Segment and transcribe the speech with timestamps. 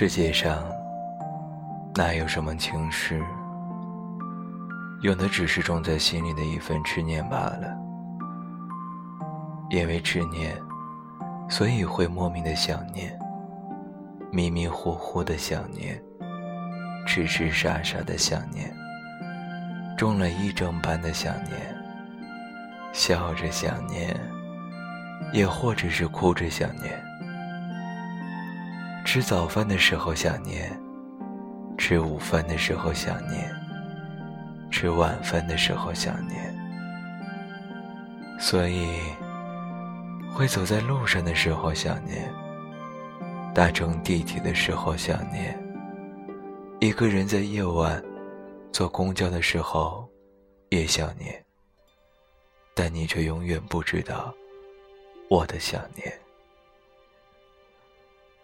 [0.00, 0.64] 世界上
[1.94, 3.22] 哪有什么情诗，
[5.02, 7.76] 有的只是种在心里的一份执念罢了。
[9.68, 10.56] 因为执念，
[11.50, 13.14] 所以会莫名的想念，
[14.32, 16.02] 迷迷糊糊的想念，
[17.06, 18.74] 痴痴傻傻的想念，
[19.98, 21.76] 中了一整般的想念，
[22.90, 24.18] 笑着想念，
[25.30, 27.09] 也或者是哭着想念。
[29.12, 30.70] 吃早饭的时候想念，
[31.76, 33.52] 吃午饭的时候想念，
[34.70, 36.56] 吃晚饭的时候想念，
[38.38, 38.86] 所以
[40.32, 42.32] 会走在路上的时候想念，
[43.52, 45.60] 搭乘地铁的时候想念，
[46.78, 48.00] 一个人在夜晚
[48.70, 50.08] 坐公交的时候
[50.68, 51.44] 也想念，
[52.76, 54.32] 但你却永远不知道
[55.28, 56.16] 我的想念。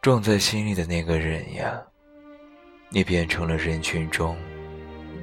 [0.00, 1.82] 种在心里的那个人呀，
[2.88, 4.36] 你变成了人群中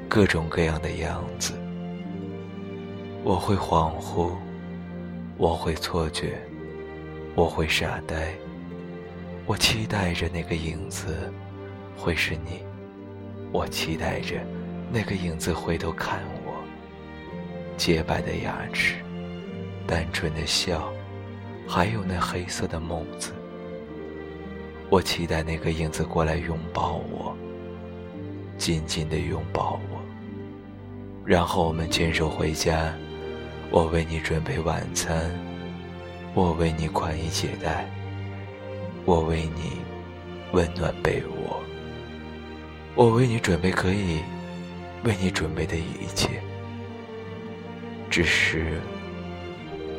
[0.10, 1.54] 各种各样的样子。
[3.24, 4.36] 我会恍惚，
[5.38, 6.38] 我会错觉，
[7.36, 8.34] 我会傻呆。
[9.46, 11.34] 我期待着那个影子
[11.96, 12.62] 会是你，
[13.54, 14.36] 我期待着
[14.92, 16.54] 那个影子回头看我。
[17.78, 18.96] 洁白的牙齿，
[19.88, 20.92] 单纯的笑，
[21.66, 23.32] 还有那黑色的眸子。
[24.90, 27.36] 我期待那个影子过来拥抱我，
[28.58, 30.00] 紧紧地拥抱我，
[31.26, 32.94] 然后我们牵手回家。
[33.72, 35.32] 我为你准备晚餐，
[36.36, 37.90] 我为你宽衣解带，
[39.06, 39.82] 我为你
[40.54, 41.60] 温暖被窝，
[42.94, 44.20] 我为你准备可以
[45.04, 46.30] 为你准备的一切。
[48.10, 48.80] 只是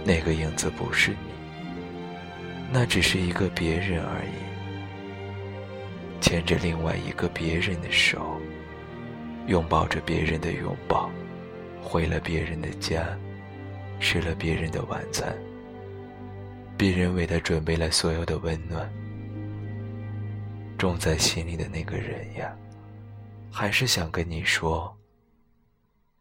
[0.04, 1.16] 那个影子不是你，
[2.72, 4.55] 那只是一个别人而已。
[6.26, 8.40] 牵着另外一个别人的手，
[9.46, 11.08] 拥抱着别人的拥抱，
[11.80, 13.16] 回了别人的家，
[14.00, 15.32] 吃了别人的晚餐。
[16.76, 18.92] 别人为他准备了所有的温暖，
[20.76, 22.52] 种在心里的那个人呀，
[23.52, 24.92] 还是想跟你说。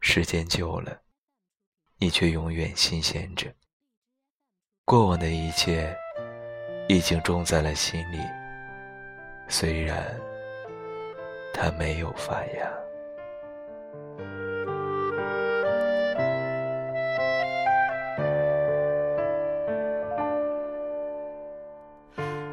[0.01, 1.01] 时间久了，
[1.97, 3.51] 你却永远新鲜着。
[4.85, 5.97] 过往的一切，
[6.87, 8.19] 已经种在了心里。
[9.47, 9.97] 虽然
[11.53, 12.71] 它没有发芽。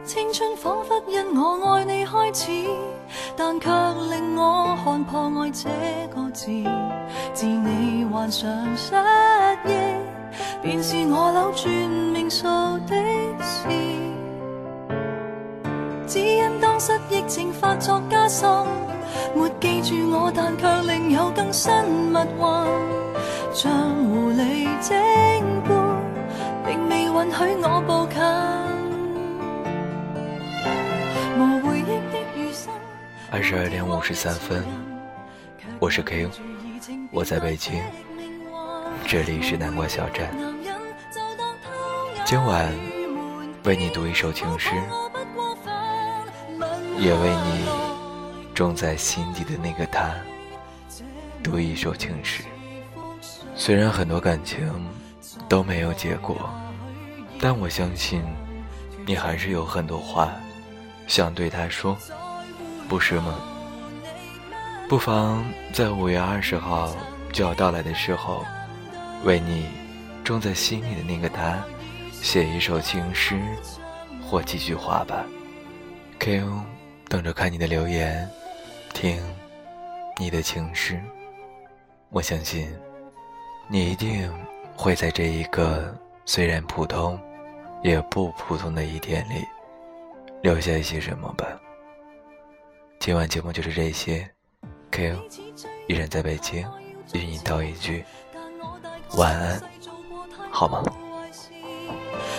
[0.05, 2.51] 青春仿佛因我爱你开始，
[3.37, 3.69] 但却
[4.11, 5.69] 令我看破爱这
[6.15, 6.47] 个字。
[7.33, 8.95] 自你患上失
[9.65, 9.73] 忆，
[10.61, 12.47] 便是我扭转命数
[12.87, 12.95] 的
[13.41, 13.69] 事。
[16.07, 16.52] 只因
[16.85, 18.51] 失忆症发作加深，
[19.37, 22.43] 没记住我，但却另有更新密运。
[23.55, 23.71] 像
[24.09, 24.93] 狐狸精
[25.63, 25.71] 般，
[26.67, 28.19] 并未允许我步近。
[31.39, 32.75] 无回忆的余生。
[33.31, 34.65] 二十二点五十三分，
[35.79, 36.31] 我是 Q，
[37.13, 37.81] 我在北京，
[39.07, 40.35] 这里是南瓜小站。
[42.25, 42.69] 今晚
[43.63, 44.71] 为你读一首情诗。
[47.03, 47.65] 也为你
[48.55, 50.15] 种在心底的那个他
[51.43, 52.45] 读一首情诗。
[53.57, 54.61] 虽然很多感情
[55.49, 56.49] 都没有结果，
[57.41, 58.23] 但我相信
[59.05, 60.31] 你还是有很多话
[61.09, 61.99] 想对他说，
[62.89, 63.35] 不是吗？
[64.89, 66.95] 不妨在五月二十号
[67.33, 68.47] 就要到来的时候，
[69.25, 69.67] 为你
[70.23, 71.59] 种在心里的那个他
[72.13, 73.43] 写一首情诗
[74.25, 75.25] 或几句话吧。
[76.21, 76.63] Q。
[77.13, 78.27] 等着看你的留言，
[78.95, 79.23] 听
[80.19, 80.99] 你的情诗。
[82.09, 82.75] 我相信，
[83.69, 84.33] 你一定
[84.75, 85.95] 会在这一个
[86.25, 87.21] 虽然普通，
[87.83, 89.45] 也不普通的一天里，
[90.41, 91.47] 留下一些什么吧。
[92.99, 94.27] 今晚节目就是这些
[94.91, 95.19] ，KO，
[95.89, 96.67] 依然在北京，
[97.13, 98.03] 与你道一句
[99.19, 99.61] 晚安，
[100.51, 100.83] 好吗？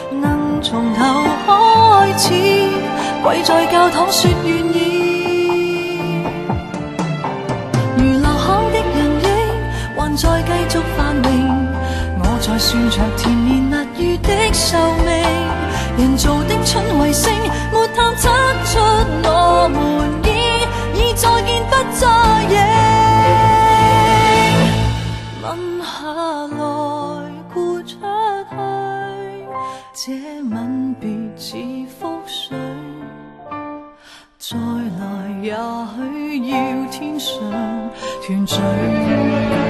[0.10, 1.04] 能从头
[1.46, 3.03] 开始。
[3.24, 5.98] 跪在教堂说愿意，
[7.98, 9.28] 如流行的人影，
[9.96, 11.26] 还在继续繁荣。
[12.20, 15.10] 我在算着甜言蜜语的寿命，
[15.98, 17.32] 人造的春卫星，
[17.72, 18.30] 没探测
[18.66, 18.72] 出
[19.24, 19.80] 我们
[20.26, 20.28] 已
[21.00, 22.04] 已再见不再
[22.52, 22.56] 影。
[25.42, 25.46] 吻
[25.82, 25.88] 下
[26.58, 26.62] 来，
[27.54, 27.90] 豁出
[28.50, 28.52] 去，
[29.94, 30.12] 这
[30.54, 30.54] 吻
[31.00, 31.56] 别似
[31.88, 32.58] 覆水。
[34.46, 35.24] 再来。
[35.42, 37.40] 也许要天上
[38.26, 39.63] 团聚。